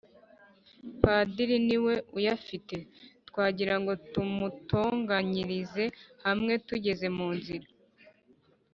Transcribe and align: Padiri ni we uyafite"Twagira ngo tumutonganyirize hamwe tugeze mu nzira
Padiri 1.01 1.57
ni 1.67 1.77
we 1.85 1.93
uyafite"Twagira 2.17 3.75
ngo 3.81 3.93
tumutonganyirize 4.11 5.85
hamwe 6.25 6.53
tugeze 6.67 7.07
mu 7.17 7.27
nzira 7.37 7.67